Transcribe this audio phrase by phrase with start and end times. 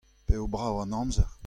[0.27, 1.29] p'eo brav an amzer.